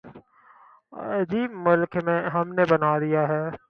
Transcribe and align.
عجیب 0.93 1.51
ملک 1.65 1.97
ہم 2.33 2.53
نے 2.53 2.63
بنا 2.69 2.97
دیا 2.99 3.27
ہے۔ 3.27 3.43